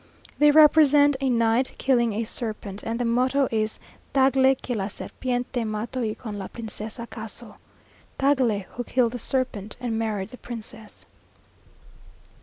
They 0.39 0.49
represent 0.49 1.15
a 1.21 1.29
knight 1.29 1.73
killing 1.77 2.13
a 2.13 2.23
serpent; 2.23 2.81
and 2.81 2.99
the 2.99 3.05
motto 3.05 3.47
is 3.51 3.77
"Tagle 4.15 4.55
que 4.59 4.73
la 4.75 4.87
serpiente 4.87 5.63
mato 5.63 5.99
y 6.01 6.15
con 6.17 6.39
la 6.39 6.47
Princesa 6.47 7.05
caso" 7.07 7.57
(Tagle 8.17 8.65
who 8.71 8.83
killed 8.83 9.11
the 9.11 9.19
serpent, 9.19 9.75
and 9.79 9.99
married 9.99 10.29
the 10.31 10.39
Princess). 10.39 11.05